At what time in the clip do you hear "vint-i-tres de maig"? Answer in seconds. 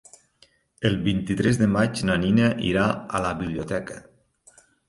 1.07-2.03